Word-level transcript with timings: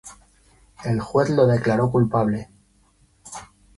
El 0.83 0.99
juez 0.99 1.29
lo 1.29 1.45
declaró 1.45 1.91
culpable. 1.91 2.49